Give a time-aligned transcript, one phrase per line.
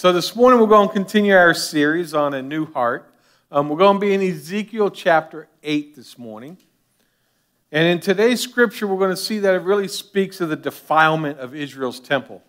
[0.00, 3.12] So this morning we're going to continue our series on a new heart.
[3.52, 6.56] Um, we're going to be in Ezekiel chapter 8 this morning.
[7.70, 11.38] And in today's scripture, we're going to see that it really speaks of the defilement
[11.38, 12.42] of Israel's temple.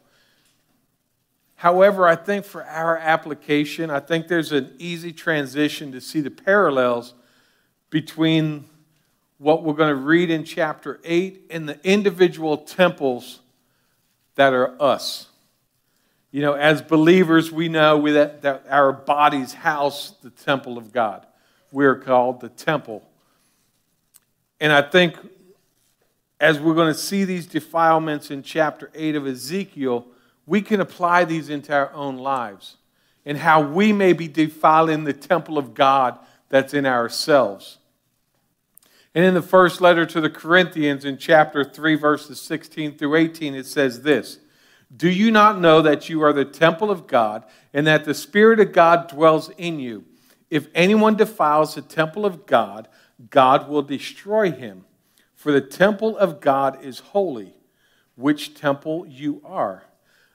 [1.56, 6.32] However, I think for our application, I think there's an easy transition to see the
[6.32, 7.16] parallels
[7.90, 8.64] between
[9.40, 13.42] what we're going to read in chapter 8 and the individual temples
[14.36, 15.28] that are us.
[16.32, 21.26] You know, as believers, we know that, that our bodies house the temple of God.
[21.72, 23.04] We're called the temple.
[24.60, 25.18] And I think
[26.40, 30.08] as we're going to see these defilements in chapter 8 of Ezekiel,
[30.46, 32.78] we can apply these into our own lives
[33.26, 36.18] and how we may be defiling the temple of God
[36.50, 37.78] that's in ourselves.
[39.14, 43.54] And in the first letter to the Corinthians, in chapter 3, verses 16 through 18,
[43.54, 44.40] it says this
[44.96, 48.60] Do you not know that you are the temple of God and that the Spirit
[48.60, 50.06] of God dwells in you?
[50.50, 52.90] If anyone defiles the temple of God,
[53.30, 54.86] God will destroy him.
[55.36, 57.56] For the temple of God is holy,
[58.16, 59.84] which temple you are.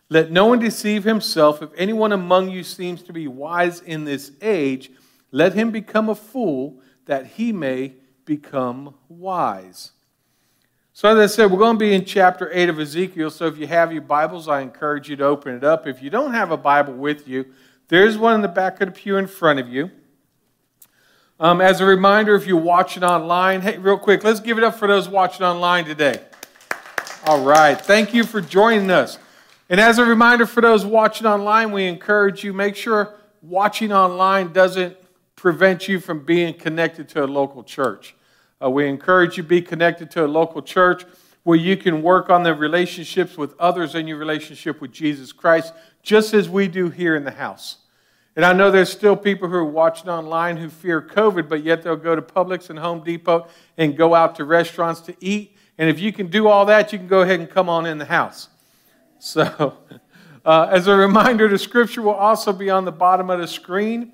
[0.08, 1.62] Let no one deceive himself.
[1.62, 4.90] If anyone among you seems to be wise in this age,
[5.30, 9.92] let him become a fool that he may become wise.
[10.96, 13.28] So, as I said, we're going to be in chapter 8 of Ezekiel.
[13.28, 15.86] So, if you have your Bibles, I encourage you to open it up.
[15.86, 17.44] If you don't have a Bible with you,
[17.88, 19.90] there's one in the back of the pew in front of you.
[21.38, 24.76] Um, as a reminder, if you're watching online, hey, real quick, let's give it up
[24.76, 26.18] for those watching online today.
[27.26, 27.78] All right.
[27.78, 29.18] Thank you for joining us.
[29.68, 34.50] And as a reminder for those watching online, we encourage you make sure watching online
[34.54, 34.96] doesn't
[35.34, 38.15] prevent you from being connected to a local church.
[38.62, 41.04] Uh, we encourage you to be connected to a local church
[41.42, 45.72] where you can work on the relationships with others in your relationship with Jesus Christ,
[46.02, 47.78] just as we do here in the house.
[48.34, 51.82] And I know there's still people who are watching online who fear COVID, but yet
[51.82, 53.46] they'll go to Publix and Home Depot
[53.78, 55.56] and go out to restaurants to eat.
[55.78, 57.98] And if you can do all that, you can go ahead and come on in
[57.98, 58.48] the house.
[59.18, 59.78] So,
[60.44, 64.12] uh, as a reminder, the scripture will also be on the bottom of the screen.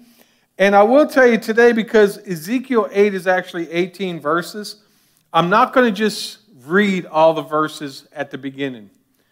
[0.59, 4.83] And I will tell you today, because Ezekiel 8 is actually 18 verses,
[5.33, 8.91] I'm not going to just read all the verses at the beginning,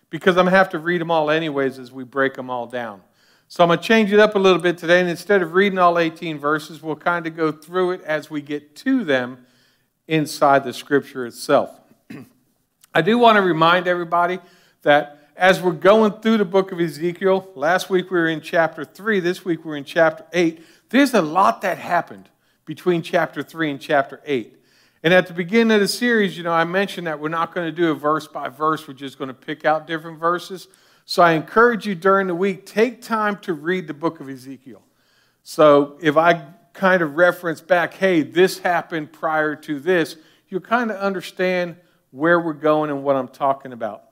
[0.08, 2.66] because I'm going to have to read them all anyways as we break them all
[2.66, 3.02] down.
[3.48, 5.78] So I'm going to change it up a little bit today, and instead of reading
[5.78, 9.44] all 18 verses, we'll kind of go through it as we get to them
[10.08, 11.70] inside the scripture itself.
[12.94, 14.38] I do want to remind everybody
[14.82, 18.84] that as we're going through the book of Ezekiel, last week we were in chapter
[18.84, 20.62] 3, this week we're in chapter 8.
[20.90, 22.28] There's a lot that happened
[22.66, 24.56] between chapter 3 and chapter 8.
[25.02, 27.66] And at the beginning of the series, you know, I mentioned that we're not going
[27.66, 30.68] to do a verse by verse, we're just going to pick out different verses.
[31.06, 34.82] So I encourage you during the week, take time to read the book of Ezekiel.
[35.42, 40.16] So if I kind of reference back, hey, this happened prior to this,
[40.48, 41.76] you'll kind of understand
[42.10, 44.04] where we're going and what I'm talking about.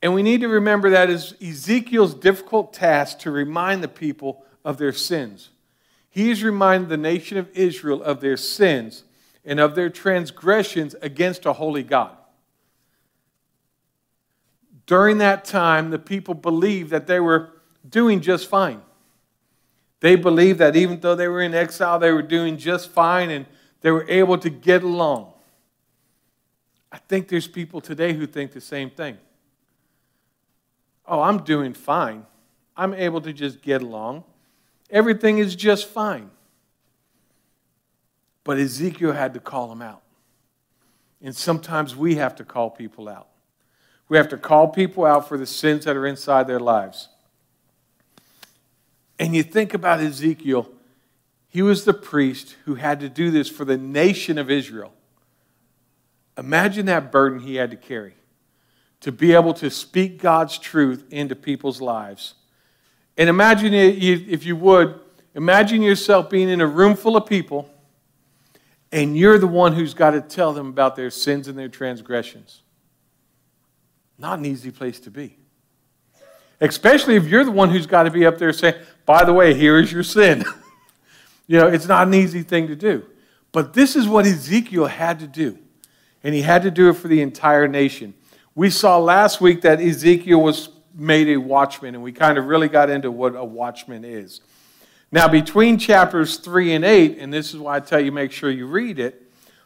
[0.00, 4.78] And we need to remember that is Ezekiel's difficult task to remind the people of
[4.78, 5.50] their sins.
[6.10, 9.04] He is reminding the nation of Israel of their sins
[9.44, 12.16] and of their transgressions against a holy God.
[14.86, 17.50] During that time, the people believed that they were
[17.88, 18.82] doing just fine.
[20.00, 23.46] They believed that even though they were in exile, they were doing just fine and
[23.80, 25.32] they were able to get along.
[26.90, 29.18] I think there's people today who think the same thing
[31.06, 32.24] oh, I'm doing fine.
[32.76, 34.24] I'm able to just get along.
[34.92, 36.30] Everything is just fine.
[38.44, 40.02] But Ezekiel had to call them out.
[41.22, 43.28] And sometimes we have to call people out.
[44.08, 47.08] We have to call people out for the sins that are inside their lives.
[49.18, 50.68] And you think about Ezekiel,
[51.48, 54.92] he was the priest who had to do this for the nation of Israel.
[56.36, 58.14] Imagine that burden he had to carry
[59.00, 62.34] to be able to speak God's truth into people's lives.
[63.16, 64.98] And imagine, if you would,
[65.34, 67.68] imagine yourself being in a room full of people
[68.92, 72.60] and you're the one who's got to tell them about their sins and their transgressions.
[74.18, 75.38] Not an easy place to be.
[76.60, 78.74] Especially if you're the one who's got to be up there saying,
[79.06, 80.44] by the way, here is your sin.
[81.46, 83.04] you know, it's not an easy thing to do.
[83.50, 85.58] But this is what Ezekiel had to do.
[86.22, 88.14] And he had to do it for the entire nation.
[88.54, 92.68] We saw last week that Ezekiel was made a watchman, and we kind of really
[92.68, 94.40] got into what a watchman is.
[95.10, 98.50] Now, between chapters 3 and 8, and this is why I tell you make sure
[98.50, 99.22] you read it,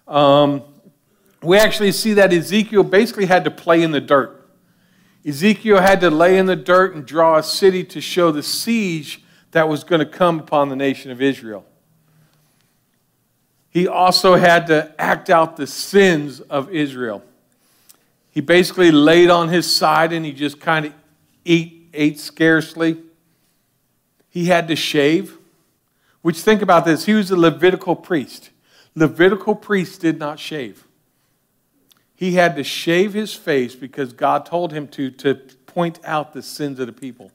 [0.09, 0.63] um,
[1.43, 4.49] we actually see that Ezekiel basically had to play in the dirt.
[5.25, 9.23] Ezekiel had to lay in the dirt and draw a city to show the siege
[9.53, 11.65] that was going to come upon the nation of Israel.
[13.71, 17.23] He also had to act out the sins of Israel.
[18.31, 20.95] He basically laid on his side and he just kind of
[21.47, 22.99] ate, ate scarcely.
[24.29, 25.39] He had to shave,
[26.23, 28.51] which think about this, he was a Levitical priest.
[28.95, 30.87] Levitical priests did not shave.
[32.15, 35.35] He had to shave his face because God told him to, to
[35.67, 37.31] point out the sins of the people.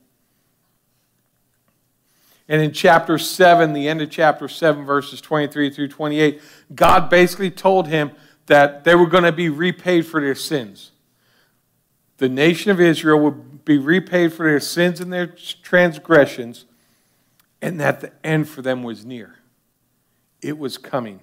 [2.47, 6.41] And in chapter 7, the end of chapter 7, verses 23 through 28,
[6.75, 8.11] God basically told him
[8.47, 10.91] that they were going to be repaid for their sins.
[12.17, 16.65] The nation of Israel would be repaid for their sins and their transgressions,
[17.61, 19.39] and that the end for them was near.
[20.41, 21.21] It was coming.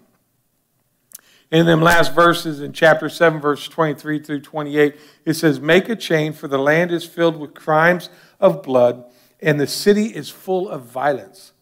[1.50, 5.96] In them last verses in chapter 7, verse 23 through 28, it says, Make a
[5.96, 9.04] chain, for the land is filled with crimes of blood,
[9.40, 11.52] and the city is full of violence.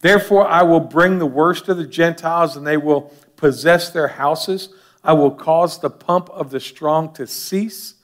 [0.00, 4.68] Therefore, I will bring the worst of the Gentiles, and they will possess their houses.
[5.02, 7.94] I will cause the pomp of the strong to cease,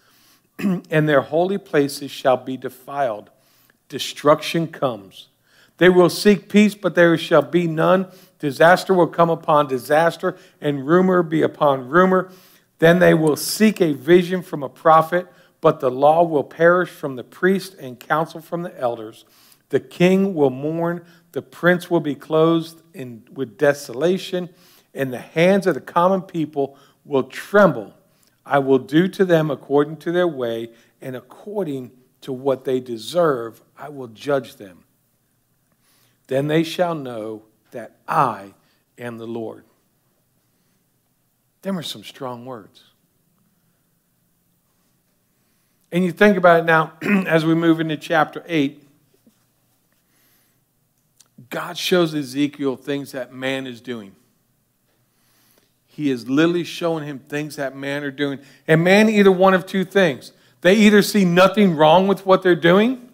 [0.90, 3.30] and their holy places shall be defiled.
[3.88, 5.28] Destruction comes.
[5.78, 8.08] They will seek peace, but there shall be none
[8.38, 12.30] Disaster will come upon disaster, and rumor be upon rumor.
[12.78, 15.26] Then they will seek a vision from a prophet,
[15.60, 19.24] but the law will perish from the priest and counsel from the elders.
[19.70, 24.48] The king will mourn, the prince will be clothed in, with desolation,
[24.94, 27.92] and the hands of the common people will tremble.
[28.48, 30.70] I will do to them according to their way,
[31.02, 31.92] and according
[32.22, 34.84] to what they deserve, I will judge them.
[36.28, 37.42] Then they shall know
[37.72, 38.54] that I
[38.96, 39.64] am the Lord.
[41.60, 42.84] Them are some strong words.
[45.92, 46.94] And you think about it now
[47.26, 48.82] as we move into chapter 8.
[51.50, 54.14] God shows Ezekiel things that man is doing.
[55.98, 58.38] He is literally showing him things that man are doing.
[58.68, 60.30] And man, either one of two things.
[60.60, 63.08] They either see nothing wrong with what they're doing,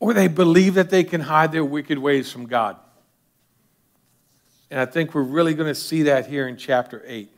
[0.00, 2.76] or they believe that they can hide their wicked ways from God.
[4.70, 7.30] And I think we're really going to see that here in chapter 8.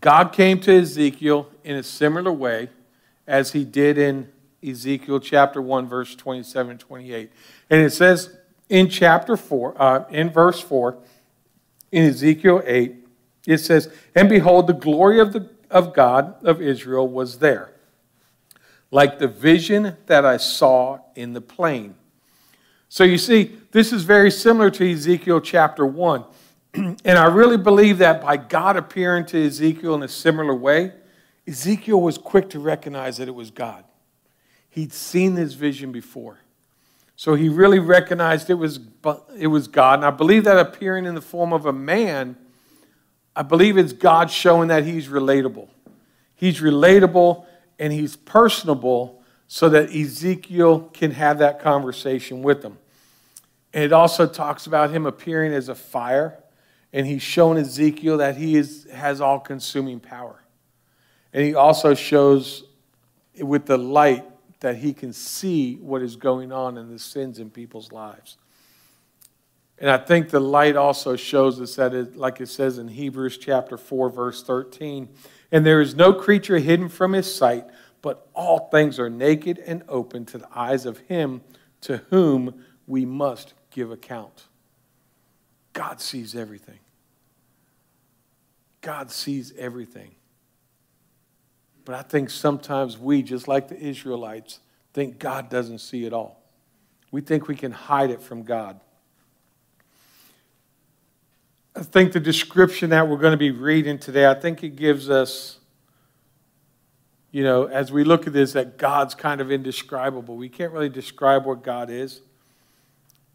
[0.00, 2.70] God came to Ezekiel in a similar way
[3.24, 4.32] as he did in
[4.68, 7.30] Ezekiel chapter 1, verse 27 and 28.
[7.70, 8.36] And it says
[8.68, 10.98] in chapter 4, uh, in verse 4,
[11.92, 12.94] in Ezekiel 8,
[13.46, 17.72] it says, And behold, the glory of, the, of God of Israel was there,
[18.90, 21.94] like the vision that I saw in the plain.
[22.88, 26.24] So you see, this is very similar to Ezekiel chapter 1.
[26.74, 30.92] and I really believe that by God appearing to Ezekiel in a similar way,
[31.46, 33.84] Ezekiel was quick to recognize that it was God.
[34.68, 36.38] He'd seen this vision before.
[37.20, 38.80] So he really recognized it was,
[39.36, 39.98] it was God.
[39.98, 42.34] And I believe that appearing in the form of a man,
[43.36, 45.68] I believe it's God showing that he's relatable.
[46.34, 47.44] He's relatable
[47.78, 52.78] and he's personable so that Ezekiel can have that conversation with him.
[53.74, 56.42] And it also talks about him appearing as a fire,
[56.90, 60.42] and he's shown Ezekiel that he is, has all consuming power.
[61.34, 62.64] And he also shows
[63.38, 64.24] with the light
[64.60, 68.36] that he can see what is going on in the sins in people's lives.
[69.78, 73.38] And I think the light also shows us that, it, like it says in Hebrews
[73.38, 75.08] chapter 4, verse 13,
[75.50, 77.64] and there is no creature hidden from his sight
[78.02, 81.42] but all things are naked and open to the eyes of him
[81.82, 84.46] to whom we must give account.
[85.72, 86.78] God sees everything.
[88.80, 90.14] God sees everything.
[91.90, 94.60] But I think sometimes we, just like the Israelites,
[94.92, 96.40] think God doesn't see it all.
[97.10, 98.78] We think we can hide it from God.
[101.74, 105.10] I think the description that we're going to be reading today, I think it gives
[105.10, 105.58] us
[107.32, 110.36] you know, as we look at this, that God's kind of indescribable.
[110.36, 112.20] We can't really describe what God is.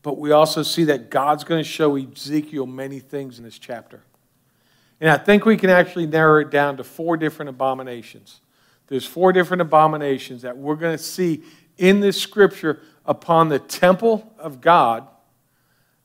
[0.01, 4.01] But we also see that God's going to show Ezekiel many things in this chapter.
[5.01, 8.39] And I think we can actually narrow it down to four different abominations.
[8.88, 11.44] There's four different abominations that we're going to see
[11.77, 15.08] in this scripture upon the temple of God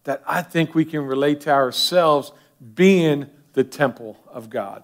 [0.04, 2.32] that I think we can relate to ourselves
[2.74, 4.82] being the temple of God.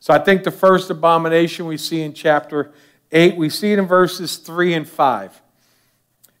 [0.00, 2.72] So I think the first abomination we see in chapter
[3.10, 5.42] 8, we see it in verses 3 and 5.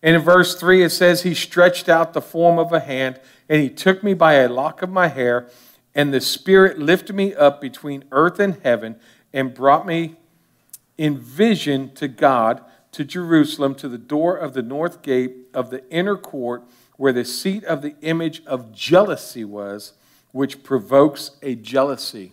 [0.02, 3.60] And in verse 3, it says, He stretched out the form of a hand, and
[3.60, 5.48] he took me by a lock of my hair,
[5.94, 8.96] and the Spirit lifted me up between earth and heaven,
[9.32, 10.16] and brought me
[10.98, 12.62] in vision to God,
[12.92, 16.64] to Jerusalem, to the door of the north gate of the inner court,
[16.96, 19.92] where the seat of the image of jealousy was,
[20.32, 22.32] which provokes a jealousy.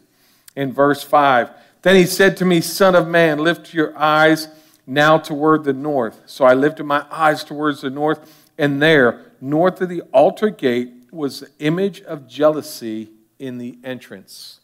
[0.55, 1.51] In verse 5,
[1.83, 4.47] then he said to me, Son of man, lift your eyes
[4.87, 6.23] now toward the north.
[6.25, 10.91] So I lifted my eyes towards the north, and there, north of the altar gate,
[11.11, 14.61] was the image of jealousy in the entrance.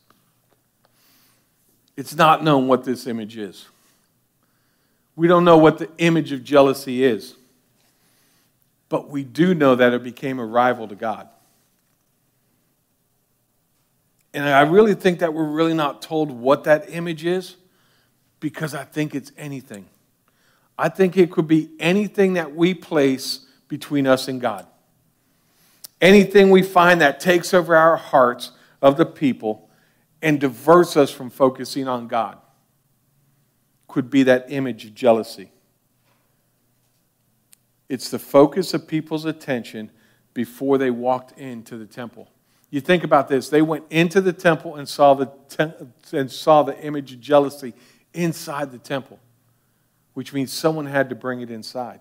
[1.96, 3.68] It's not known what this image is.
[5.16, 7.36] We don't know what the image of jealousy is.
[8.90, 11.30] But we do know that it became a rival to God.
[14.34, 17.56] And I really think that we're really not told what that image is
[18.40, 19.86] because I think it's anything.
[20.78, 24.66] I think it could be anything that we place between us and God.
[26.00, 28.52] Anything we find that takes over our hearts
[28.82, 29.70] of the people
[30.22, 32.38] and diverts us from focusing on God
[33.92, 35.52] could be that image of jealousy.
[37.90, 39.92] It's the focus of people's attention
[40.34, 42.30] before they walked into the temple.
[42.70, 43.50] You think about this.
[43.50, 45.30] They went into the temple and saw the,
[46.14, 47.74] and saw the image of jealousy
[48.14, 49.20] inside the temple,
[50.14, 52.00] which means someone had to bring it inside.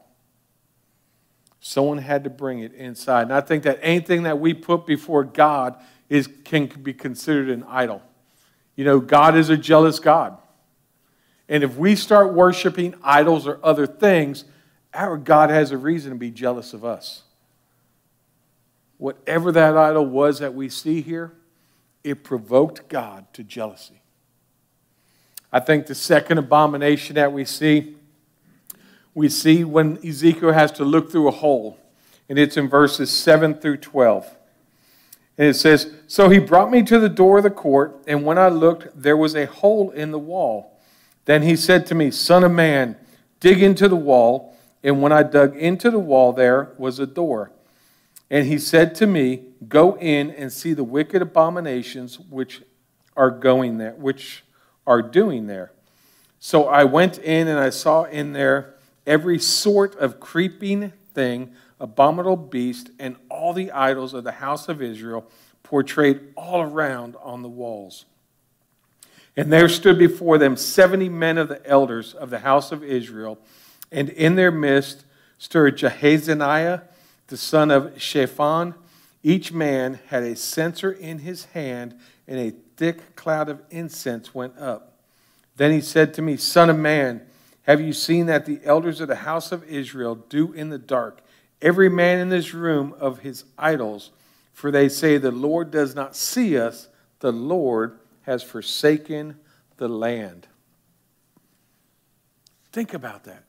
[1.59, 3.23] Someone had to bring it inside.
[3.23, 5.75] And I think that anything that we put before God
[6.09, 8.01] is, can be considered an idol.
[8.77, 10.40] You know, God is a jealous God.
[11.51, 14.45] And if we start worshiping idols or other things,
[14.95, 17.25] our God has a reason to be jealous of us.
[18.99, 21.33] Whatever that idol was that we see here,
[22.05, 24.01] it provoked God to jealousy.
[25.53, 27.97] I think the second abomination that we see,
[29.13, 31.79] we see when Ezekiel has to look through a hole,
[32.29, 34.37] and it's in verses 7 through 12.
[35.37, 38.39] And it says, So he brought me to the door of the court, and when
[38.39, 40.70] I looked, there was a hole in the wall
[41.31, 42.97] then he said to me, Son of man,
[43.39, 44.57] dig into the wall.
[44.83, 47.53] And when I dug into the wall, there was a door.
[48.29, 52.63] And he said to me, Go in and see the wicked abominations which
[53.17, 54.43] are going there, which
[54.89, 55.71] are doing there.
[56.41, 58.75] So I went in and I saw in there
[59.07, 64.83] every sort of creeping thing, abominable beast, and all the idols of the house of
[64.83, 65.31] Israel
[65.63, 68.07] portrayed all around on the walls.
[69.41, 73.39] And there stood before them seventy men of the elders of the house of Israel,
[73.91, 75.07] and in their midst
[75.39, 76.83] stood Jahaziah,
[77.29, 78.75] the son of Shaphan.
[79.23, 81.95] Each man had a censer in his hand,
[82.29, 84.99] and a thick cloud of incense went up.
[85.57, 87.23] Then he said to me, Son of man,
[87.63, 91.23] have you seen that the elders of the house of Israel do in the dark,
[91.63, 94.11] every man in this room of his idols?
[94.53, 96.89] For they say, The Lord does not see us,
[97.21, 97.97] the Lord
[98.31, 99.37] has forsaken
[99.77, 100.47] the land.
[102.71, 103.43] Think about that.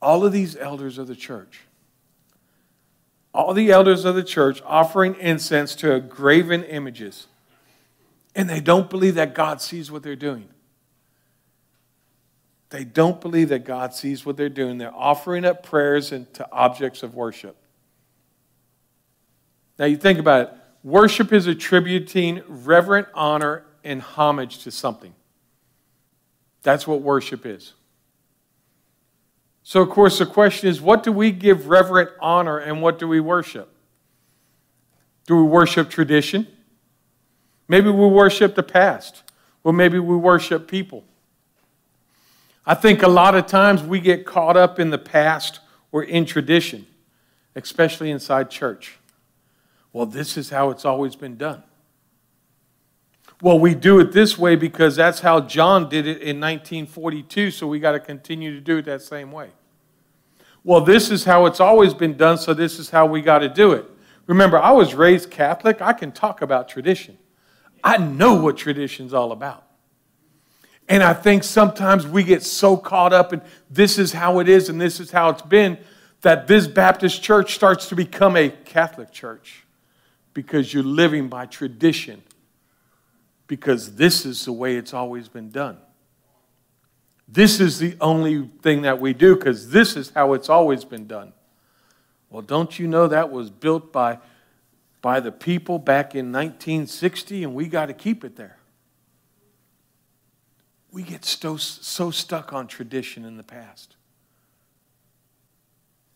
[0.00, 1.62] All of these elders of the church,
[3.34, 7.26] all the elders of the church offering incense to graven images,
[8.36, 10.48] and they don't believe that God sees what they're doing.
[12.70, 14.78] They don't believe that God sees what they're doing.
[14.78, 17.56] They're offering up prayers to objects of worship.
[19.80, 25.14] Now, you think about it Worship is attributing reverent honor and homage to something.
[26.62, 27.74] That's what worship is.
[29.64, 33.06] So, of course, the question is what do we give reverent honor and what do
[33.06, 33.68] we worship?
[35.26, 36.48] Do we worship tradition?
[37.68, 39.22] Maybe we worship the past.
[39.62, 41.04] Well, maybe we worship people.
[42.66, 45.60] I think a lot of times we get caught up in the past
[45.92, 46.86] or in tradition,
[47.54, 48.98] especially inside church.
[49.92, 51.62] Well, this is how it's always been done.
[53.42, 57.66] Well, we do it this way because that's how John did it in 1942, so
[57.66, 59.50] we got to continue to do it that same way.
[60.64, 63.48] Well, this is how it's always been done, so this is how we got to
[63.48, 63.84] do it.
[64.26, 65.82] Remember, I was raised Catholic.
[65.82, 67.18] I can talk about tradition.
[67.82, 69.66] I know what tradition's all about.
[70.88, 74.68] And I think sometimes we get so caught up in this is how it is
[74.68, 75.78] and this is how it's been
[76.20, 79.64] that this Baptist church starts to become a Catholic church
[80.34, 82.22] because you're living by tradition,
[83.46, 85.78] because this is the way it's always been done.
[87.28, 91.06] This is the only thing that we do because this is how it's always been
[91.06, 91.32] done.
[92.28, 94.18] Well, don't you know that was built by,
[95.00, 98.58] by the people back in 1960 and we got to keep it there?
[100.90, 103.96] We get so, so stuck on tradition in the past.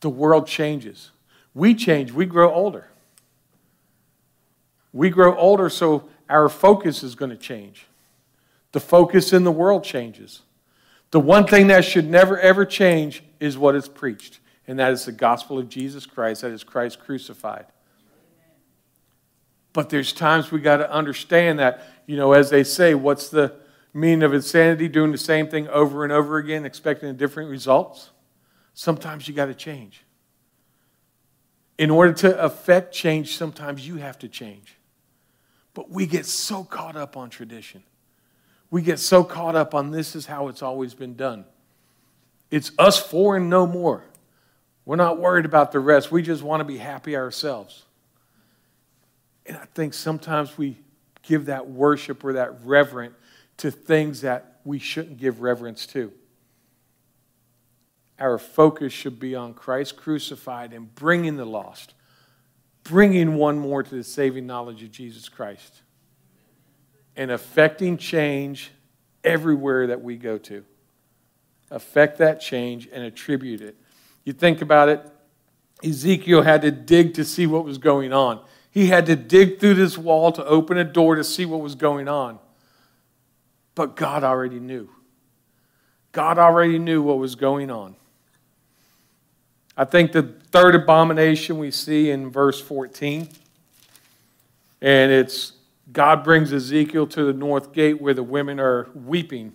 [0.00, 1.12] The world changes.
[1.54, 2.88] We change, we grow older.
[4.96, 7.86] We grow older, so our focus is going to change.
[8.72, 10.40] The focus in the world changes.
[11.10, 15.04] The one thing that should never, ever change is what is preached, and that is
[15.04, 17.66] the gospel of Jesus Christ, that is Christ crucified.
[19.74, 23.54] But there's times we got to understand that, you know, as they say, what's the
[23.92, 24.88] meaning of insanity?
[24.88, 28.12] Doing the same thing over and over again, expecting different results?
[28.72, 30.04] Sometimes you got to change.
[31.76, 34.75] In order to affect change, sometimes you have to change.
[35.76, 37.82] But we get so caught up on tradition.
[38.70, 41.44] We get so caught up on this is how it's always been done.
[42.50, 44.02] It's us four and no more.
[44.86, 46.10] We're not worried about the rest.
[46.10, 47.84] We just want to be happy ourselves.
[49.44, 50.78] And I think sometimes we
[51.22, 53.14] give that worship or that reverence
[53.58, 56.10] to things that we shouldn't give reverence to.
[58.18, 61.92] Our focus should be on Christ crucified and bringing the lost,
[62.88, 65.82] bringing one more to the saving knowledge of Jesus Christ,
[67.16, 68.70] and affecting change
[69.24, 70.64] everywhere that we go to.
[71.70, 73.76] Affect that change and attribute it.
[74.24, 75.06] You think about it,
[75.84, 78.42] Ezekiel had to dig to see what was going on.
[78.70, 81.74] He had to dig through this wall to open a door to see what was
[81.74, 82.38] going on.
[83.74, 84.90] But God already knew.
[86.12, 87.96] God already knew what was going on.
[89.76, 93.28] I think the third abomination we see in verse 14,
[94.80, 95.52] and it's
[95.92, 99.52] God brings Ezekiel to the north gate where the women are weeping.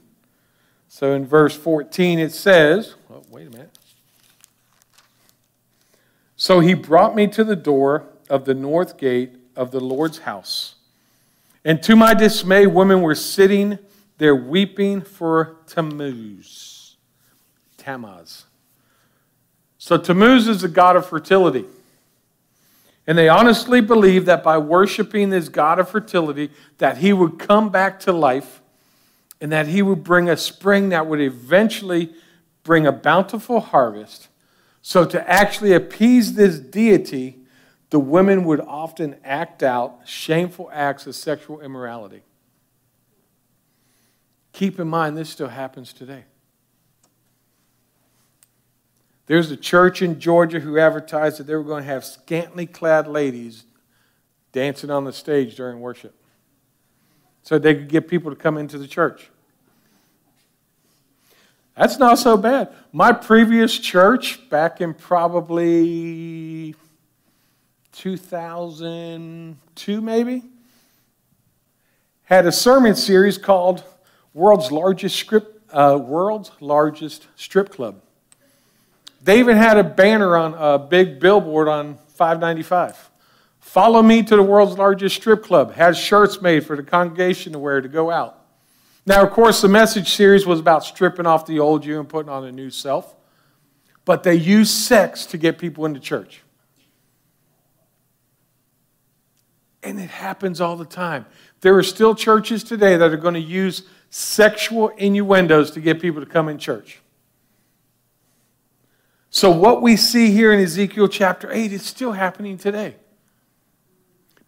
[0.88, 3.78] So in verse 14 it says, oh, wait a minute.
[6.36, 10.76] So he brought me to the door of the north gate of the Lord's house.
[11.64, 13.78] And to my dismay, women were sitting
[14.18, 16.96] there weeping for Tammuz.
[17.78, 18.46] Tammuz.
[19.84, 21.66] So Tammuz is the god of fertility.
[23.08, 27.70] And they honestly believed that by worshiping this god of fertility, that he would come
[27.70, 28.62] back to life
[29.42, 32.14] and that he would bring a spring that would eventually
[32.62, 34.28] bring a bountiful harvest.
[34.84, 37.40] So to actually appease this deity,
[37.90, 42.22] the women would often act out shameful acts of sexual immorality.
[44.54, 46.26] Keep in mind, this still happens today.
[49.32, 53.08] There's a church in Georgia who advertised that they were going to have scantily clad
[53.08, 53.64] ladies
[54.52, 56.14] dancing on the stage during worship
[57.42, 59.30] so they could get people to come into the church.
[61.78, 62.74] That's not so bad.
[62.92, 66.76] My previous church, back in probably
[67.94, 70.44] 2002, maybe,
[72.24, 73.86] had a sermon series called
[74.34, 78.02] "World's Largest Strip, uh, World's Largest Strip Club."
[79.24, 83.12] They even had a banner on a big billboard on 595.
[83.60, 85.74] Follow me to the world's largest strip club.
[85.74, 88.40] Has shirts made for the congregation to wear to go out.
[89.06, 92.30] Now, of course, the message series was about stripping off the old you and putting
[92.30, 93.16] on a new self.
[94.06, 96.42] But they used sex to get people into church.
[99.84, 101.26] And it happens all the time.
[101.62, 106.22] There are still churches today that are going to use sexual innuendos to get people
[106.22, 107.01] to come in church.
[109.34, 112.96] So, what we see here in Ezekiel chapter 8 is still happening today.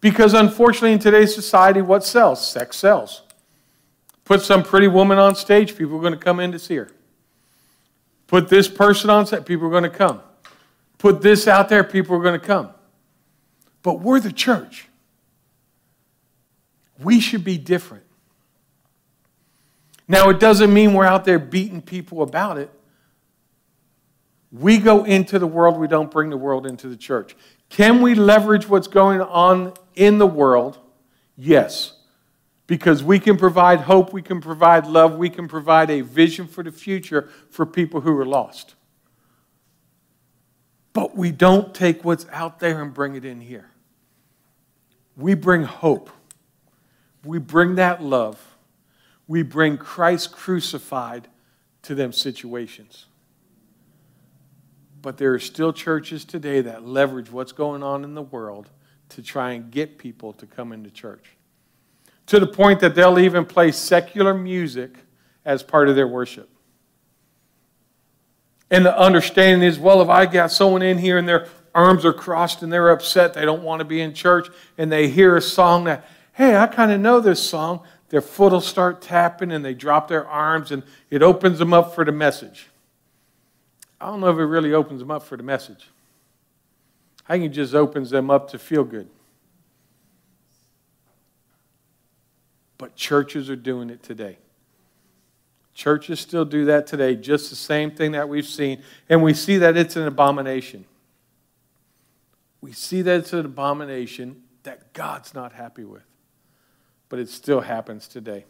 [0.02, 2.46] Because unfortunately, in today's society, what sells?
[2.46, 3.22] Sex sells.
[4.26, 6.90] Put some pretty woman on stage, people are going to come in to see her.
[8.26, 10.20] Put this person on set, people are going to come.
[10.98, 12.68] Put this out there, people are going to come.
[13.82, 14.88] But we're the church.
[16.98, 18.04] We should be different.
[20.06, 22.70] Now, it doesn't mean we're out there beating people about it.
[24.54, 27.36] We go into the world, we don't bring the world into the church.
[27.70, 30.78] Can we leverage what's going on in the world?
[31.36, 31.94] Yes.
[32.68, 36.62] Because we can provide hope, we can provide love, we can provide a vision for
[36.62, 38.76] the future for people who are lost.
[40.92, 43.70] But we don't take what's out there and bring it in here.
[45.16, 46.10] We bring hope.
[47.24, 48.56] We bring that love.
[49.26, 51.26] We bring Christ crucified
[51.82, 53.06] to them situations.
[55.04, 58.70] But there are still churches today that leverage what's going on in the world
[59.10, 61.36] to try and get people to come into church.
[62.28, 64.96] To the point that they'll even play secular music
[65.44, 66.48] as part of their worship.
[68.70, 72.14] And the understanding is well, if I got someone in here and their arms are
[72.14, 75.42] crossed and they're upset, they don't want to be in church, and they hear a
[75.42, 77.82] song that hey, I kind of know this song.
[78.08, 81.94] Their foot will start tapping and they drop their arms and it opens them up
[81.94, 82.70] for the message.
[84.04, 85.88] I don't know if it really opens them up for the message.
[87.26, 89.08] I think it just opens them up to feel good.
[92.76, 94.36] But churches are doing it today.
[95.72, 98.82] Churches still do that today, just the same thing that we've seen.
[99.08, 100.84] And we see that it's an abomination.
[102.60, 106.04] We see that it's an abomination that God's not happy with.
[107.08, 108.44] But it still happens today.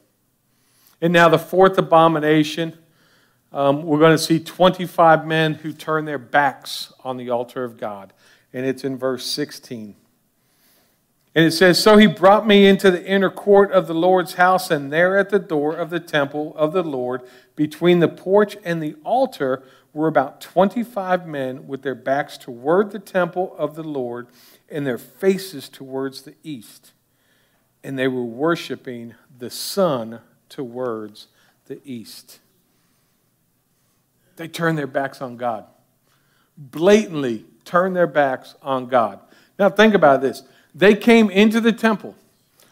[1.01, 2.77] And now, the fourth abomination,
[3.55, 7.79] um, we're going to see 25 men who turn their backs on the altar of
[7.79, 8.13] God.
[8.53, 9.95] And it's in verse 16.
[11.37, 14.73] And it says, So he brought me into the inner court of the Lord's house,
[14.73, 17.23] and there at the door of the temple of the Lord,
[17.55, 19.63] between the porch and the altar,
[19.93, 24.27] were about 25 men with their backs toward the temple of the Lord
[24.69, 26.93] and their faces towards the east.
[27.85, 31.29] And they were worshiping the sun towards
[31.67, 32.41] the east.
[34.37, 35.67] They turned their backs on God.
[36.57, 39.21] Blatantly turned their backs on God.
[39.59, 40.43] Now, think about this
[40.75, 42.15] they came into the temple.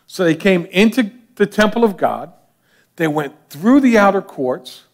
[0.07, 2.33] So they came into the temple of God.
[2.96, 4.85] They went through the outer courts.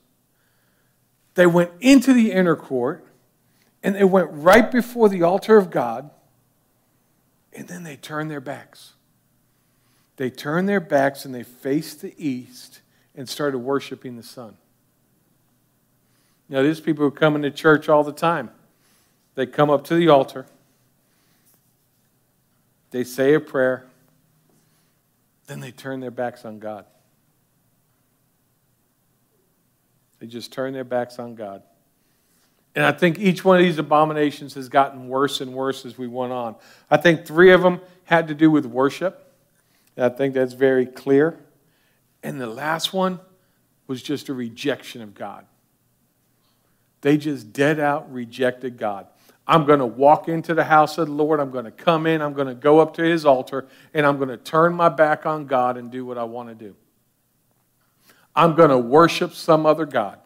[1.35, 3.05] They went into the inner court.
[3.83, 6.11] And they went right before the altar of God.
[7.53, 8.93] And then they turned their backs.
[10.17, 12.81] They turned their backs and they faced the east
[13.15, 14.57] and started worshiping the sun.
[16.49, 18.51] Now, these people are coming to church all the time.
[19.35, 20.47] They come up to the altar.
[22.91, 23.87] They say a prayer,
[25.47, 26.87] then they turn their backs on God.
[30.19, 31.63] They just turn their backs on God.
[32.75, 36.07] And I think each one of these abominations has gotten worse and worse as we
[36.07, 36.57] went on.
[36.91, 39.33] I think three of them had to do with worship.
[39.97, 41.39] And I think that's very clear.
[42.23, 43.21] And the last one
[43.87, 45.47] was just a rejection of God.
[47.01, 49.07] They just dead out rejected God.
[49.47, 51.41] I'm going to walk into the house of the Lord.
[51.41, 52.21] I'm going to come in.
[52.21, 55.25] I'm going to go up to his altar, and I'm going to turn my back
[55.25, 56.77] on God and do what I want to do.
[58.37, 60.19] I'm going to worship some other God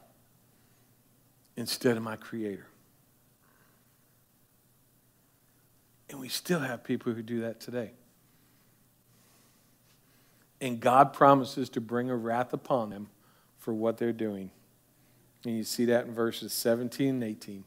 [1.57, 2.67] instead of my Creator.
[6.11, 7.93] And we still have people who do that today.
[10.61, 13.09] And God promises to bring a wrath upon them
[13.57, 14.51] for what they're doing.
[15.45, 17.65] And you see that in verses 17 and 18.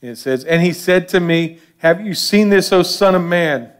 [0.00, 3.22] And it says, And he said to me, Have you seen this, O Son of
[3.22, 3.70] Man?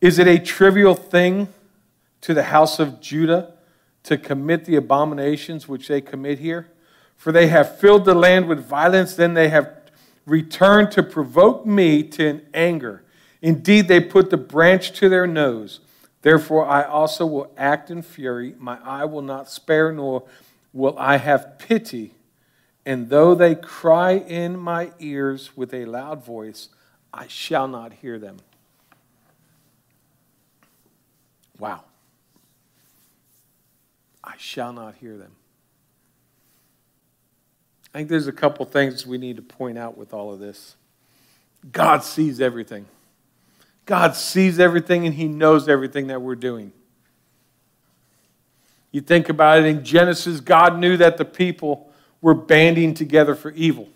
[0.00, 1.48] Is it a trivial thing
[2.20, 3.54] to the house of Judah
[4.04, 6.68] to commit the abominations which they commit here?
[7.16, 9.72] For they have filled the land with violence, then they have
[10.24, 13.02] returned to provoke me to anger.
[13.42, 15.80] Indeed, they put the branch to their nose.
[16.22, 18.54] Therefore, I also will act in fury.
[18.58, 20.24] My eye will not spare, nor
[20.72, 22.14] will I have pity
[22.88, 26.70] and though they cry in my ears with a loud voice,
[27.12, 28.38] I shall not hear them.
[31.58, 31.84] Wow.
[34.24, 35.32] I shall not hear them.
[37.92, 40.74] I think there's a couple things we need to point out with all of this.
[41.70, 42.86] God sees everything.
[43.88, 46.72] God sees everything and He knows everything that we're doing.
[48.92, 53.50] You think about it in Genesis, God knew that the people were banding together for
[53.52, 53.88] evil.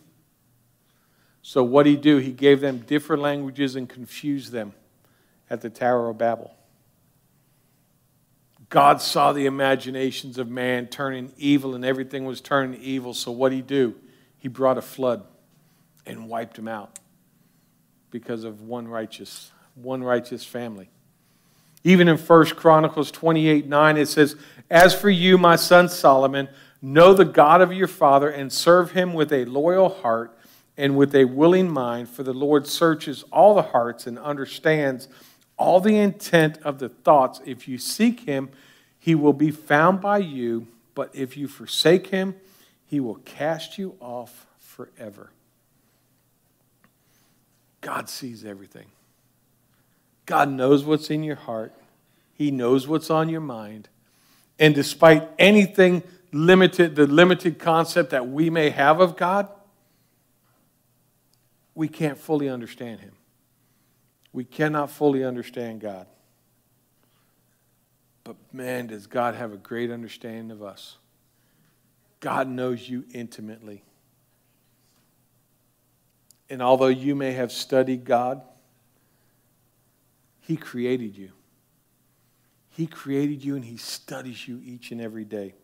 [1.43, 2.17] So, what did he do?
[2.17, 4.73] He gave them different languages and confused them
[5.51, 6.55] at the Tower of Babel.
[8.71, 13.13] God saw the imaginations of man turning evil, and everything was turning evil.
[13.13, 13.95] So, what did he do?
[14.39, 15.25] He brought a flood
[16.07, 16.99] and wiped them out
[18.11, 20.89] because of one righteous, one righteous family.
[21.85, 24.37] Even in 1 Chronicles 28 9, it says,
[24.71, 26.49] As for you, my son Solomon,
[26.85, 30.37] Know the God of your father and serve him with a loyal heart
[30.77, 35.07] and with a willing mind, for the Lord searches all the hearts and understands
[35.57, 37.41] all the intent of the thoughts.
[37.47, 38.51] If you seek him,
[38.99, 42.35] he will be found by you, but if you forsake him,
[42.85, 45.31] he will cast you off forever.
[47.81, 48.87] God sees everything.
[50.27, 51.75] God knows what's in your heart.
[52.35, 53.89] He knows what's on your mind.
[54.59, 59.49] And despite anything limited, the limited concept that we may have of God,
[61.75, 63.13] we can't fully understand Him.
[64.33, 66.07] We cannot fully understand God.
[68.25, 70.97] But man, does God have a great understanding of us.
[72.21, 73.83] God knows you intimately.
[76.49, 78.43] And although you may have studied God,
[80.43, 81.31] He created you.
[82.69, 85.55] He created you and He studies you each and every day.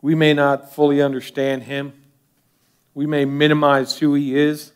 [0.00, 1.92] We may not fully understand him.
[2.94, 4.72] We may minimize who he is,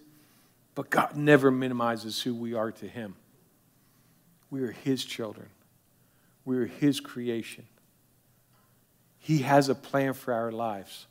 [0.74, 3.14] but God never minimizes who we are to him.
[4.50, 5.48] We are his children.
[6.44, 7.66] We're His creation.
[9.18, 11.06] He has a plan for our lives.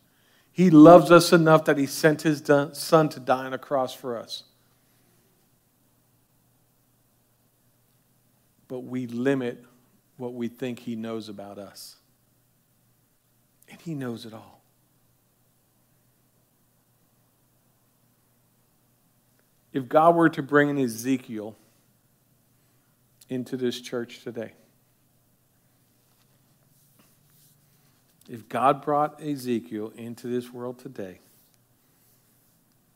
[0.52, 4.18] He loves us enough that He sent His Son to die on a cross for
[4.18, 4.44] us.
[8.70, 9.66] But we limit
[10.16, 11.98] what we think He knows about us.
[13.68, 14.62] And He knows it all.
[19.74, 21.56] If God were to bring an Ezekiel
[23.28, 24.54] into this church today,
[28.30, 31.20] if God brought Ezekiel into this world today,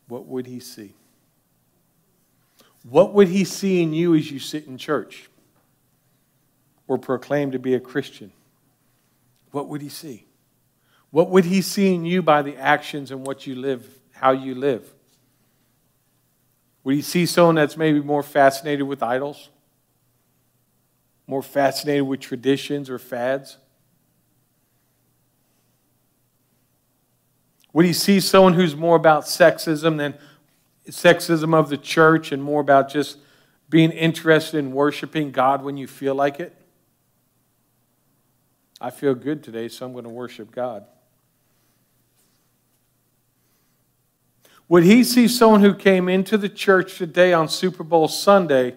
[0.08, 0.94] what would he see?
[2.84, 5.30] What would he see in you as you sit in church
[6.94, 8.32] or proclaim to be a Christian?
[9.52, 10.28] What would he see?
[11.10, 14.56] What would he see in you by the actions and what you live, how you
[14.56, 14.94] live?
[16.84, 19.50] Would he see someone that's maybe more fascinated with idols?
[21.26, 23.58] More fascinated with traditions or fads?
[27.74, 30.14] Would he see someone who's more about sexism than
[30.88, 33.18] sexism of the church and more about just
[33.70, 36.56] being interested in worshiping God when you feel like it?
[38.84, 40.86] I feel good today, so I'm going to worship God.
[44.68, 48.76] Would he see someone who came into the church today on Super Bowl Sunday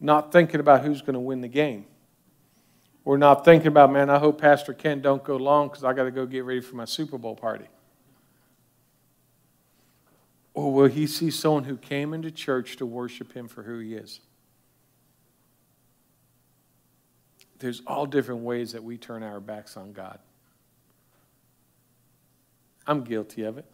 [0.00, 1.86] not thinking about who's going to win the game?
[3.04, 6.04] We're not thinking about, man, I hope Pastor Ken don't go long because I got
[6.04, 7.66] to go get ready for my Super Bowl party.
[10.52, 13.94] Or will he see someone who came into church to worship him for who he
[13.94, 14.20] is?
[17.64, 20.18] There's all different ways that we turn our backs on God.
[22.86, 23.64] I'm guilty of it.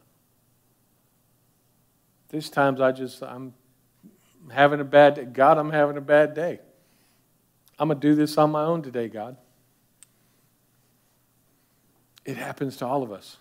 [2.28, 3.52] There's times I just, I'm
[4.48, 5.24] having a bad day.
[5.24, 6.60] God, I'm having a bad day.
[7.80, 9.36] I'm going to do this on my own today, God.
[12.24, 13.38] It happens to all of us.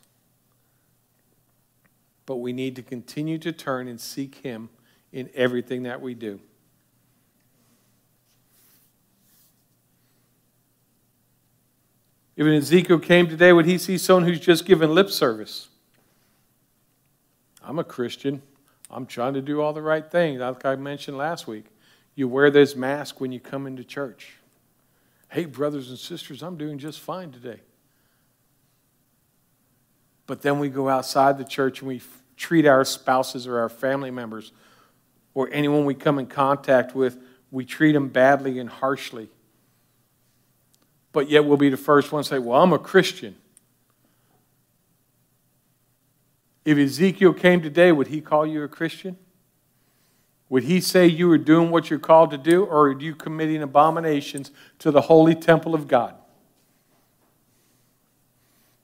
[2.26, 4.70] But we need to continue to turn and seek Him
[5.12, 6.40] in everything that we do.
[12.40, 15.68] If Ezekiel came today, would he see someone who's just given lip service?
[17.62, 18.42] I'm a Christian.
[18.90, 21.66] I'm trying to do all the right things, like I mentioned last week.
[22.16, 24.36] You wear this mask when you come into church.
[25.28, 27.60] Hey, brothers and sisters, I'm doing just fine today.
[30.26, 32.02] But then we go outside the church and we
[32.38, 34.54] treat our spouses or our family members
[35.34, 37.18] or anyone we come in contact with,
[37.52, 39.28] we treat them badly and harshly.
[41.12, 43.36] But yet we'll be the first one to say, Well, I'm a Christian.
[46.66, 49.18] If Ezekiel came today, would he call you a Christian?
[50.50, 53.62] Would he say you were doing what you're called to do, or are you committing
[53.62, 56.16] abominations to the holy temple of God?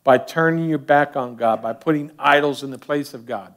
[0.04, 3.54] By turning your back on God, by putting idols in the place of God.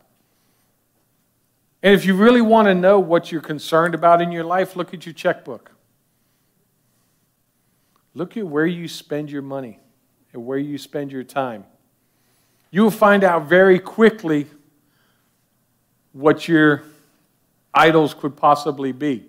[1.83, 4.93] And if you really want to know what you're concerned about in your life, look
[4.93, 5.71] at your checkbook.
[8.19, 9.79] Look at where you spend your money
[10.33, 11.65] and where you spend your time.
[12.73, 14.47] You will find out very quickly
[16.11, 16.83] what your
[17.73, 19.27] idols could possibly be.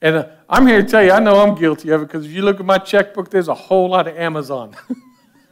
[0.00, 2.32] And uh, I'm here to tell you, I know I'm guilty of it because if
[2.32, 4.74] you look at my checkbook, there's a whole lot of Amazon.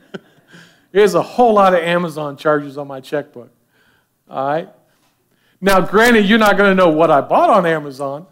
[0.93, 3.51] there's a whole lot of Amazon charges on my checkbook.
[4.31, 4.71] All right?
[5.61, 8.27] Now, granted, you're not going to know what I bought on Amazon.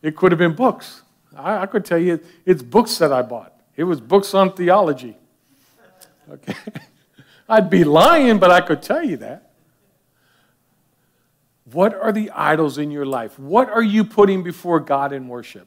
[0.00, 1.02] It could have been books.
[1.36, 5.16] I, I could tell you it's books that I bought, it was books on theology.
[6.30, 6.54] Okay?
[7.48, 9.52] I'd be lying, but I could tell you that.
[11.70, 13.38] What are the idols in your life?
[13.38, 15.66] What are you putting before God in worship?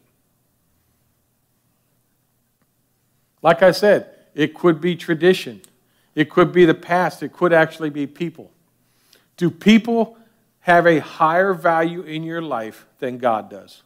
[3.41, 5.61] Like I said, it could be tradition,
[6.15, 8.51] it could be the past, it could actually be people.
[9.35, 10.17] Do people
[10.61, 13.83] have a higher value in your life than God does?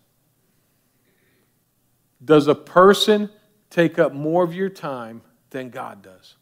[2.23, 3.29] Does a person
[3.69, 6.35] take up more of your time than God does?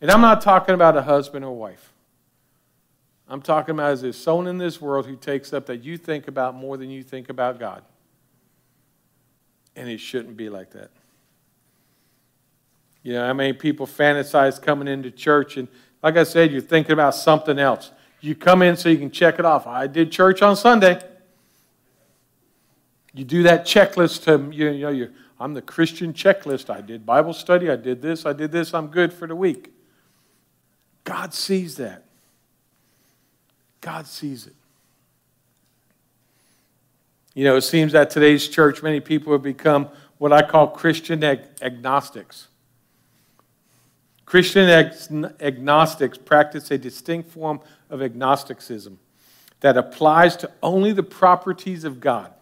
[0.00, 1.92] And I'm not talking about a husband or wife.
[3.28, 6.28] I'm talking about as there's someone in this world who takes up that you think
[6.28, 7.82] about more than you think about God.
[9.74, 10.90] And it shouldn't be like that.
[13.02, 15.68] You know, how many people fantasize coming into church and,
[16.02, 17.90] like I said, you're thinking about something else.
[18.20, 19.66] You come in so you can check it off.
[19.66, 21.00] I did church on Sunday.
[23.16, 26.70] You do that checklist to, you know, you I'm the Christian checklist.
[26.70, 27.70] I did Bible study.
[27.70, 28.24] I did this.
[28.24, 28.72] I did this.
[28.72, 29.72] I'm good for the week.
[31.04, 32.04] God sees that.
[33.80, 34.54] God sees it.
[37.34, 41.22] You know, it seems that today's church, many people have become what I call Christian
[41.22, 42.48] ag- agnostics.
[44.24, 48.98] Christian ag- agnostics practice a distinct form of agnosticism
[49.60, 52.32] that applies to only the properties of God.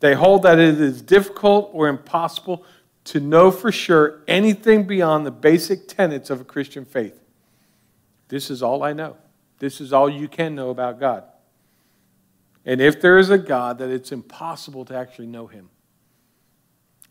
[0.00, 2.64] They hold that it is difficult or impossible
[3.04, 7.20] to know for sure anything beyond the basic tenets of a Christian faith.
[8.28, 9.16] This is all I know.
[9.58, 11.24] This is all you can know about God.
[12.64, 15.68] And if there is a God, that it's impossible to actually know him.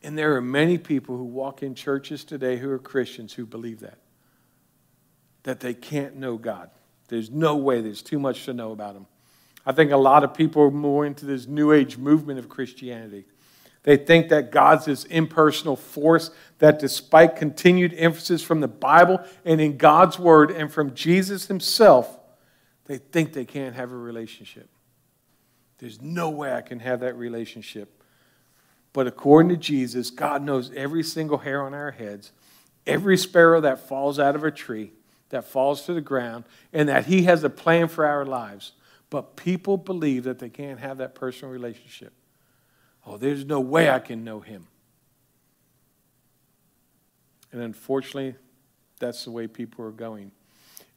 [0.02, 3.80] And there are many people who walk in churches today who are Christians who believe
[3.80, 4.00] that.
[5.43, 6.72] That they can't know God.
[7.08, 9.06] There's no way, there's too much to know about him.
[9.65, 13.26] I think a lot of people are more into this New Age movement of Christianity.
[13.84, 19.60] They think that God's this impersonal force that, despite continued emphasis from the Bible and
[19.60, 22.17] in God's Word and from Jesus Himself,
[22.86, 24.69] they think they can't have a relationship.
[25.80, 28.04] There's no way I can have that relationship.
[28.93, 32.32] But according to Jesus, God knows every single hair on our heads,
[32.88, 34.93] every sparrow that falls out of a tree,
[35.30, 38.73] that falls to the ground, and that He has a plan for our lives.
[39.13, 42.13] But people believe that they can't have that personal relationship.
[43.06, 44.65] Oh, there's no way I can know Him.
[47.52, 48.34] And unfortunately,
[48.97, 50.32] that's the way people are going.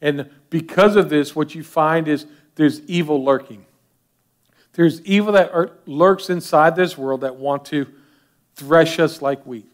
[0.01, 2.25] And because of this, what you find is
[2.55, 3.67] there's evil lurking.
[4.73, 7.85] There's evil that lurks inside this world that want to
[8.55, 9.67] thresh us like wheat.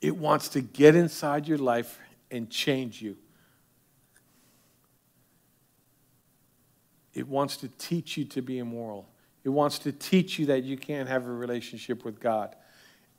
[0.00, 2.00] It wants to get inside your life
[2.32, 3.16] and change you.
[7.14, 9.08] It wants to teach you to be immoral.
[9.44, 12.54] It wants to teach you that you can't have a relationship with God.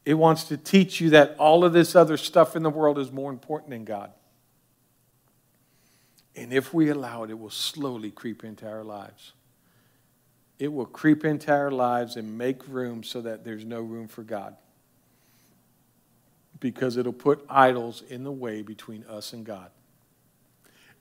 [0.04, 3.12] It wants to teach you that all of this other stuff in the world is
[3.12, 4.12] more important than God.
[6.36, 9.34] And if we allow it, it will slowly creep into our lives
[10.58, 14.24] it will creep into our lives and make room so that there's no room for
[14.24, 14.56] God.
[16.60, 19.70] Because it'll put idols in the way between us and God.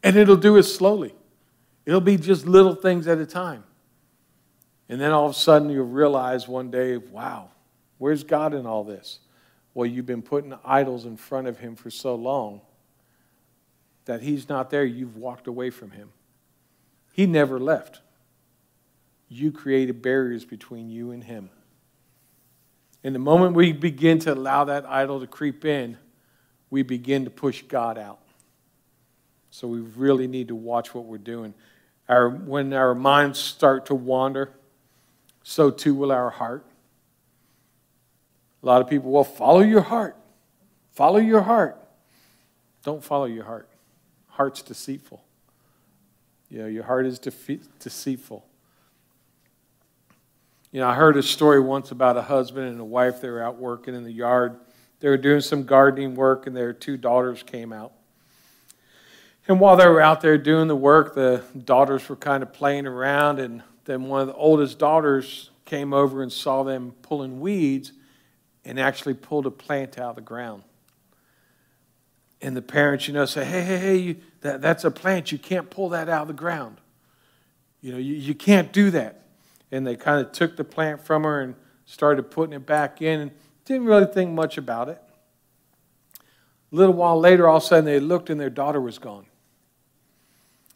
[0.03, 1.15] And it'll do it slowly.
[1.87, 3.65] It'll be just little things at a time.
[4.89, 7.51] And then all of a sudden you'll realize one day, wow,
[7.99, 9.21] where's God in all this?
[9.73, 12.61] Well, you've been putting idols in front of Him for so long
[14.05, 14.85] that He's not there.
[14.85, 16.11] You've walked away from Him.
[17.13, 18.01] He never left
[19.29, 21.51] you created barriers between you and Him.
[23.03, 25.99] And the moment we begin to allow that idol to creep in,
[26.71, 28.21] we begin to push God out.
[29.51, 31.55] So we really need to watch what we're doing.
[32.09, 34.51] Our, when our minds start to wander,
[35.43, 36.67] so too will our heart.
[38.63, 40.17] A lot of people, will follow your heart.
[40.93, 41.79] Follow your heart.
[42.83, 43.69] Don't follow your heart.
[44.29, 45.23] Heart's deceitful.
[46.51, 48.45] You know, your heart is deceitful.
[50.73, 53.21] You know, I heard a story once about a husband and a wife.
[53.21, 54.57] They were out working in the yard.
[55.01, 57.93] They were doing some gardening work, and their two daughters came out.
[59.47, 62.87] And while they were out there doing the work, the daughters were kind of playing
[62.87, 67.93] around, and then one of the oldest daughters came over and saw them pulling weeds
[68.65, 70.63] and actually pulled a plant out of the ground.
[72.41, 75.33] And the parents, you know, say, hey, hey, hey, you, that, that's a plant.
[75.33, 76.79] You can't pull that out of the ground.
[77.81, 79.25] You know, you, you can't do that
[79.75, 83.21] and they kind of took the plant from her and started putting it back in
[83.21, 83.31] and
[83.65, 85.03] didn't really think much about it.
[86.73, 89.27] A little while later, all of a sudden, they looked and their daughter was gone.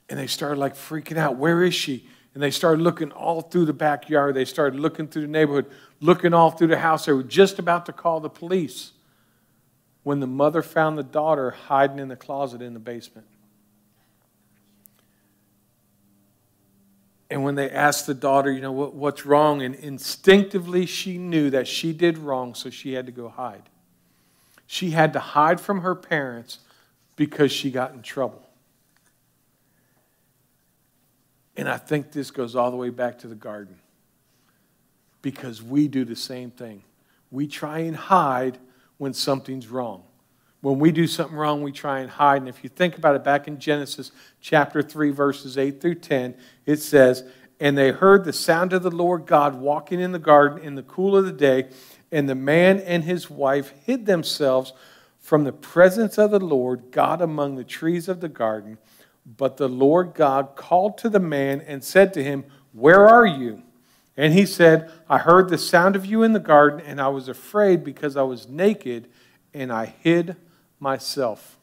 [0.09, 1.37] And they started like freaking out.
[1.37, 2.09] Where is she?
[2.35, 4.35] And they started looking all through the backyard.
[4.35, 5.67] They started looking through the neighborhood,
[6.01, 7.07] looking all through the house.
[7.07, 8.93] They were just about to call the police
[10.03, 13.27] when the mother found the daughter hiding in the closet in the basement.
[17.31, 19.61] And when they asked the daughter, you know, what, what's wrong?
[19.61, 23.69] And instinctively she knew that she did wrong, so she had to go hide.
[24.67, 26.61] She had to hide from her parents
[27.17, 28.48] because she got in trouble.
[31.59, 33.77] And I think this goes all the way back to the garden
[35.23, 36.85] because we do the same thing.
[37.33, 38.59] We try and hide
[38.97, 40.05] when something's wrong.
[40.61, 42.43] When we do something wrong, we try and hide.
[42.43, 46.37] And if you think about it, back in Genesis chapter 3, verses 8 through 10,
[46.65, 47.25] it says,
[47.59, 50.85] And they heard the sound of the Lord God walking in the garden in the
[50.85, 51.69] cool of the day,
[52.13, 54.73] and the man and his wife hid themselves
[55.19, 58.79] from the presence of the Lord God among the trees of the garden.
[59.37, 63.63] But the Lord God called to the man and said to him, Where are you?
[64.17, 67.29] And he said, I heard the sound of you in the garden, and I was
[67.29, 69.09] afraid because I was naked,
[69.53, 70.37] and I hid
[70.81, 71.57] myself.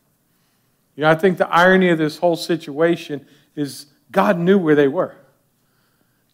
[0.96, 4.88] You know, I think the irony of this whole situation is God knew where they
[4.88, 5.16] were.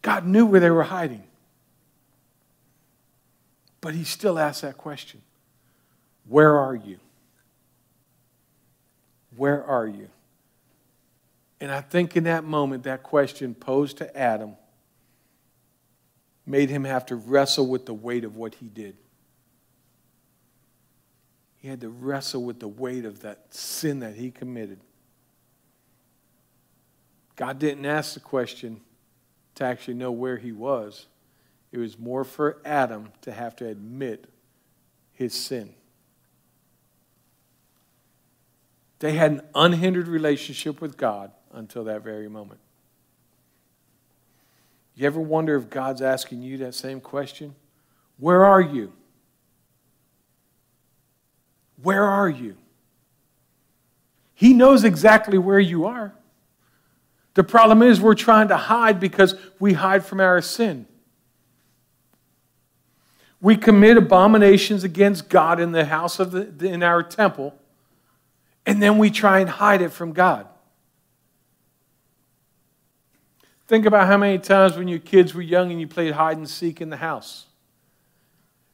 [0.02, 1.24] God knew where they were hiding.
[3.80, 5.22] But he still asks that question
[6.28, 6.98] Where are you?
[9.36, 10.08] Where are you?
[11.62, 14.56] And I think in that moment, that question posed to Adam
[16.44, 18.96] made him have to wrestle with the weight of what he did.
[21.58, 24.80] He had to wrestle with the weight of that sin that he committed.
[27.36, 28.80] God didn't ask the question
[29.54, 31.06] to actually know where he was.
[31.70, 34.24] It was more for Adam to have to admit
[35.12, 35.72] his sin.
[38.98, 42.60] They had an unhindered relationship with God until that very moment.
[44.94, 47.54] You ever wonder if God's asking you that same question?
[48.18, 48.92] Where are you?
[51.82, 52.56] Where are you?
[54.34, 56.12] He knows exactly where you are.
[57.34, 60.86] The problem is we're trying to hide because we hide from our sin.
[63.40, 67.54] We commit abominations against God in the house of the in our temple,
[68.66, 70.46] and then we try and hide it from God.
[73.68, 76.48] Think about how many times when your kids were young and you played hide and
[76.48, 77.46] seek in the house.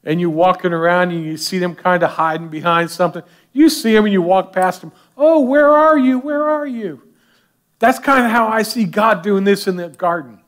[0.05, 3.23] And you're walking around and you see them kind of hiding behind something.
[3.53, 4.93] You see them and you walk past them.
[5.17, 6.19] Oh, where are you?
[6.19, 7.03] Where are you?
[7.79, 10.41] That's kind of how I see God doing this in the garden.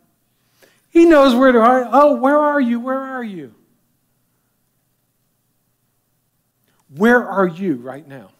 [0.91, 1.88] He knows where to hide.
[1.93, 2.80] Oh, where are you?
[2.80, 3.55] Where are you?
[6.97, 8.30] Where are you right now?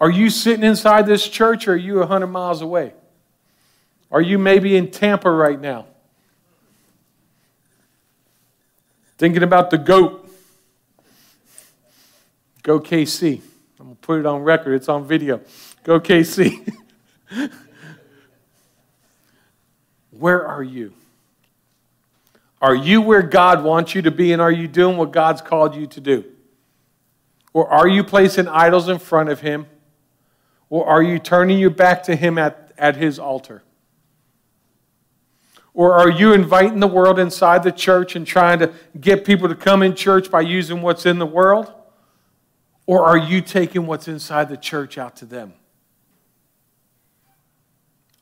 [0.00, 2.92] Are you sitting inside this church or are you 100 miles away?
[4.12, 5.86] Are you maybe in Tampa right now?
[9.16, 10.30] Thinking about the GOAT.
[12.62, 13.40] Go KC.
[13.80, 15.40] I'm going to put it on record, it's on video.
[15.82, 16.76] Go KC.
[20.10, 20.92] where are you?
[22.60, 25.74] Are you where God wants you to be, and are you doing what God's called
[25.74, 26.24] you to do?
[27.52, 29.66] Or are you placing idols in front of Him?
[30.70, 33.62] Or are you turning your back to Him at, at His altar?
[35.74, 39.54] Or are you inviting the world inside the church and trying to get people to
[39.54, 41.72] come in church by using what's in the world?
[42.86, 45.54] Or are you taking what's inside the church out to them?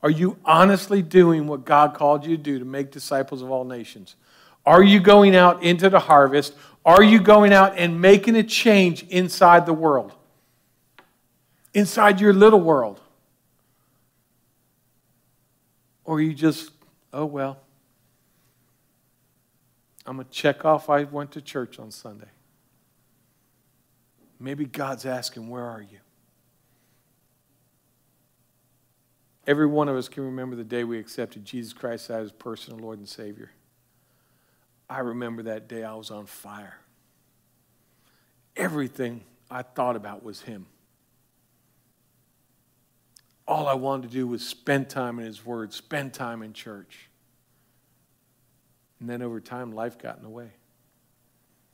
[0.02, 3.64] Are you honestly doing what God called you to do to make disciples of all
[3.64, 4.16] nations?
[4.64, 6.54] Are you going out into the harvest?
[6.84, 10.12] Are you going out and making a change inside the world?
[11.74, 13.00] Inside your little world?
[16.04, 16.70] Or are you just
[17.12, 17.58] oh, well,
[20.06, 22.28] I'm going to check off I went to church on Sunday.
[24.38, 25.98] Maybe God's asking, Where are you?
[29.46, 32.98] Every one of us can remember the day we accepted Jesus Christ as personal Lord
[32.98, 33.50] and Savior.
[34.88, 36.78] I remember that day I was on fire.
[38.56, 40.66] Everything I thought about was Him
[43.50, 47.08] all I wanted to do was spend time in His Word, spend time in church.
[49.00, 50.50] And then over time, life got in the way.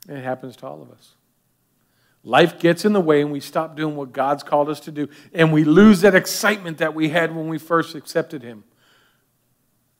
[0.09, 1.12] And it happens to all of us.
[2.24, 5.09] Life gets in the way, and we stop doing what God's called us to do,
[5.33, 8.64] and we lose that excitement that we had when we first accepted Him.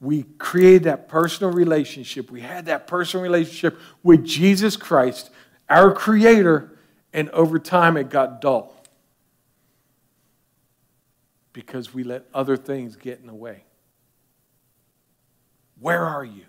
[0.01, 2.31] We created that personal relationship.
[2.31, 5.31] We had that personal relationship with Jesus Christ,
[5.69, 6.77] our Creator,
[7.13, 8.76] and over time it got dull
[11.57, 13.65] because we let other things get in the way.
[15.81, 16.45] Where are you?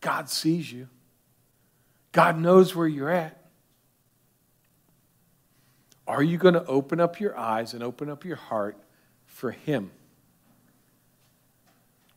[0.00, 0.88] God sees you.
[2.10, 3.40] God knows where you're at.
[6.08, 8.76] Are you going to open up your eyes and open up your heart
[9.24, 9.92] for Him?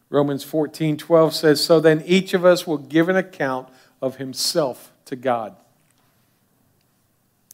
[0.10, 3.70] Romans 14 12 says, So then each of us will give an account
[4.02, 5.56] of himself to God.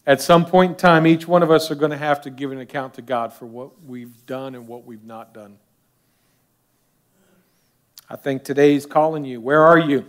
[0.08, 2.54] At some point in time, each one of us are going to have to give
[2.54, 5.58] an account to God for what we've done and what we've not done.
[8.10, 9.42] I think today today's calling you.
[9.42, 10.06] Where are you?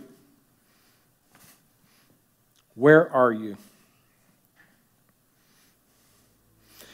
[2.75, 3.57] Where are you?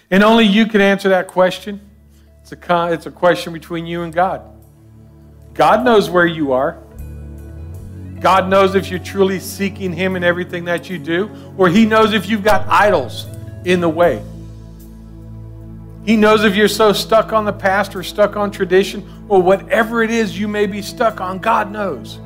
[0.09, 1.79] And only you can answer that question.
[2.41, 4.41] It's a, it's a question between you and God.
[5.53, 6.81] God knows where you are.
[8.25, 12.11] God knows if you're truly seeking Him in everything that you do, or He knows
[12.11, 13.27] if you've got idols
[13.65, 14.19] in the way.
[16.07, 20.01] He knows if you're so stuck on the past or stuck on tradition or whatever
[20.01, 21.37] it is you may be stuck on.
[21.37, 22.19] God knows.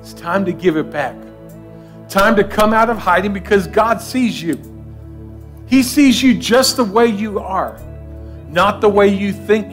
[0.00, 1.14] It's time to give it back.
[2.08, 4.58] Time to come out of hiding because God sees you.
[5.68, 7.80] He sees you just the way you are,
[8.48, 9.72] not the way you think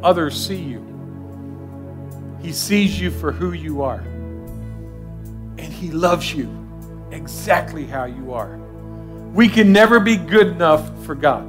[0.00, 0.87] others see you.
[2.40, 4.00] He sees you for who you are.
[5.58, 6.48] And He loves you
[7.10, 8.56] exactly how you are.
[9.32, 11.48] We can never be good enough for God,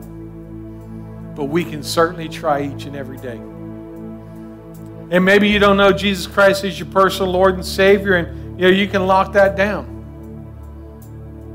[1.35, 3.39] but we can certainly try each and every day.
[5.11, 8.67] And maybe you don't know Jesus Christ as your personal Lord and Savior, and you
[8.67, 9.95] know you can lock that down.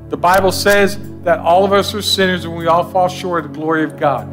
[0.08, 3.52] The Bible says that all of us are sinners and we all fall short of
[3.52, 4.28] the glory of God.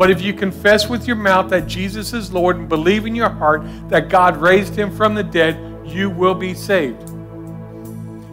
[0.00, 3.28] But if you confess with your mouth that Jesus is Lord and believe in your
[3.28, 7.06] heart that God raised him from the dead, you will be saved.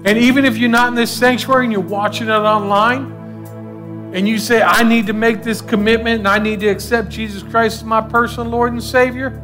[0.05, 3.11] And even if you're not in this sanctuary and you're watching it online,
[4.13, 7.43] and you say, I need to make this commitment and I need to accept Jesus
[7.43, 9.38] Christ as my personal Lord and Savior,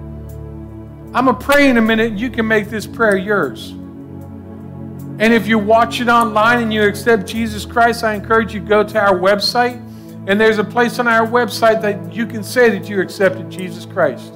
[1.14, 3.72] I'm going to pray in a minute and you can make this prayer yours.
[3.72, 8.82] And if you're watching online and you accept Jesus Christ, I encourage you to go
[8.82, 9.82] to our website.
[10.26, 13.86] And there's a place on our website that you can say that you accepted Jesus
[13.86, 14.34] Christ.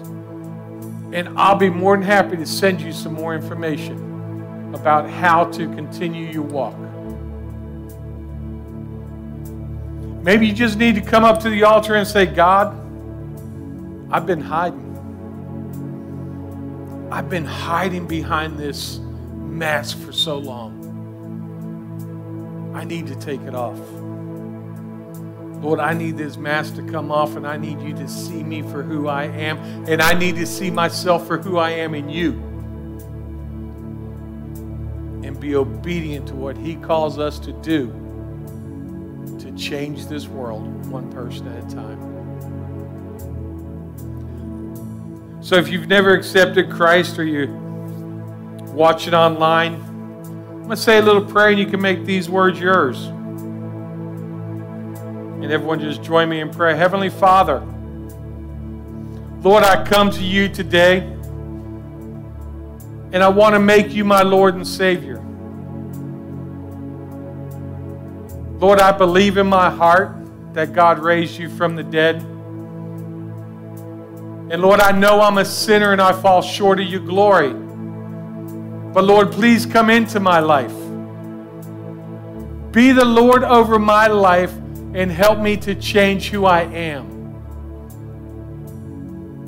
[1.14, 5.66] And I'll be more than happy to send you some more information about how to
[5.76, 6.76] continue your walk.
[10.24, 12.76] Maybe you just need to come up to the altar and say, God,
[14.12, 14.84] I've been hiding.
[17.10, 20.84] I've been hiding behind this mask for so long.
[22.76, 23.80] I need to take it off.
[25.62, 28.62] Lord, I need this mask to come off, and I need you to see me
[28.62, 32.10] for who I am, and I need to see myself for who I am in
[32.10, 32.32] you
[35.24, 37.88] and be obedient to what He calls us to do
[39.40, 42.18] to change this world one person at a time.
[45.42, 47.48] So if you've never accepted Christ or you're
[48.74, 52.60] watching online, I'm going to say a little prayer and you can make these words
[52.60, 53.10] yours.
[55.42, 56.76] And everyone just join me in prayer.
[56.76, 57.60] Heavenly Father,
[59.42, 60.98] Lord, I come to you today
[63.14, 65.24] and I want to make you my Lord and Savior.
[68.60, 70.16] Lord, I believe in my heart
[70.54, 72.16] that God raised you from the dead.
[74.50, 77.54] And Lord, I know I'm a sinner and I fall short of your glory.
[77.54, 80.74] But Lord, please come into my life.
[82.72, 84.54] Be the Lord over my life
[84.94, 87.18] and help me to change who I am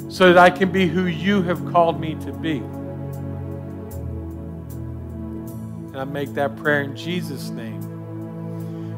[0.10, 2.58] so that I can be who you have called me to be.
[5.88, 7.84] And I make that prayer in Jesus' name.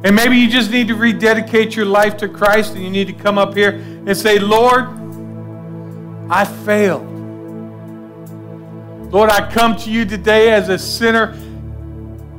[0.04, 3.14] And maybe you just need to rededicate your life to Christ and you need to
[3.14, 4.88] come up here and say, Lord,
[6.30, 7.08] I failed.
[9.12, 11.34] Lord, I come to you today as a sinner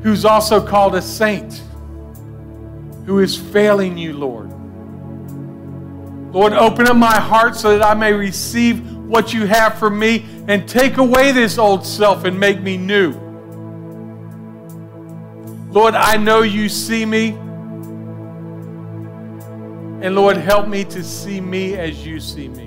[0.02, 1.62] who's also called a saint,
[3.06, 4.50] who is failing you, Lord.
[6.32, 10.24] Lord, open up my heart so that I may receive what you have for me
[10.48, 13.12] and take away this old self and make me new.
[15.70, 17.30] Lord, I know you see me.
[20.00, 22.64] And Lord, help me to see me as you see me.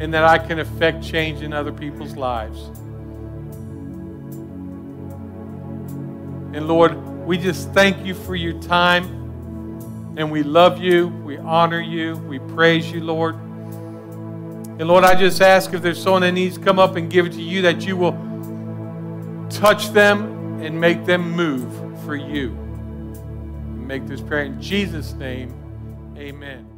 [0.00, 2.70] And that I can affect change in other people's lives.
[6.54, 9.04] And Lord, we just thank you for your time.
[10.16, 11.08] And we love you.
[11.08, 12.16] We honor you.
[12.16, 13.34] We praise you, Lord.
[13.34, 17.26] And Lord, I just ask if there's someone that needs to come up and give
[17.26, 18.12] it to you, that you will
[19.48, 21.72] touch them and make them move
[22.04, 22.58] for you
[23.92, 25.52] make this prayer in Jesus' name.
[26.16, 26.71] Amen.